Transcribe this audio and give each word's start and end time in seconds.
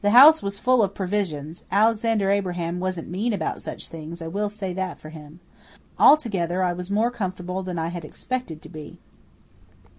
The 0.00 0.12
house 0.12 0.42
was 0.42 0.58
full 0.58 0.82
of 0.82 0.94
provisions 0.94 1.66
Alexander 1.70 2.30
Abraham 2.30 2.80
wasn't 2.80 3.10
mean 3.10 3.34
about 3.34 3.60
such 3.60 3.90
things, 3.90 4.22
I 4.22 4.26
will 4.26 4.48
say 4.48 4.72
that 4.72 4.98
for 4.98 5.10
him. 5.10 5.40
Altogether, 5.98 6.62
I 6.62 6.72
was 6.72 6.90
more 6.90 7.10
comfortable 7.10 7.62
than 7.62 7.78
I 7.78 7.88
had 7.88 8.06
expected 8.06 8.62
to 8.62 8.70
be. 8.70 8.98